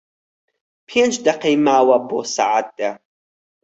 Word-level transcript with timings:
پێنج 0.87 1.13
دەقەی 1.25 1.55
ماوە 1.67 1.97
بۆ 2.07 2.19
سەعات 2.35 2.67
دە. 2.79 2.91